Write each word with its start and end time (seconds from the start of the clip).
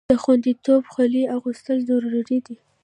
د 0.11 0.13
خوندیتوب 0.23 0.81
خولۍ 0.93 1.23
اغوستل 1.35 1.77
ضروري 1.89 2.39
دي. 2.45 2.55